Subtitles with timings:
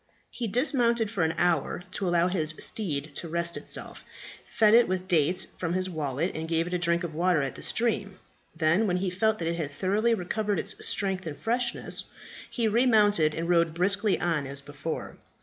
[0.31, 4.03] He dismounted for an hour to allow his steed to rest itself,
[4.45, 7.53] fed it with dates from his wallet, and gave it a drink of water at
[7.53, 8.17] the stream.
[8.55, 12.05] Then, when he felt that it had thoroughly recovered its strength and freshness,
[12.49, 15.17] he re mounted, and rode briskly on as before.